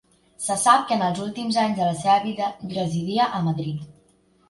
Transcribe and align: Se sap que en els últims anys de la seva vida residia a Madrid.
Se 0.45 0.55
sap 0.61 0.87
que 0.91 0.95
en 0.95 1.03
els 1.09 1.21
últims 1.27 1.61
anys 1.65 1.79
de 1.81 1.91
la 1.91 2.01
seva 2.01 2.17
vida 2.25 2.51
residia 2.75 3.33
a 3.41 3.47
Madrid. 3.53 3.89